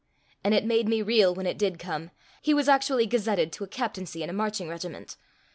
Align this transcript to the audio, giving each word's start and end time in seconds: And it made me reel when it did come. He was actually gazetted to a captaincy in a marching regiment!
And 0.43 0.55
it 0.55 0.65
made 0.65 0.89
me 0.89 1.03
reel 1.03 1.35
when 1.35 1.45
it 1.45 1.59
did 1.59 1.77
come. 1.77 2.09
He 2.41 2.55
was 2.55 2.67
actually 2.67 3.05
gazetted 3.05 3.51
to 3.51 3.63
a 3.63 3.67
captaincy 3.67 4.23
in 4.23 4.31
a 4.31 4.33
marching 4.33 4.67
regiment! 4.67 5.15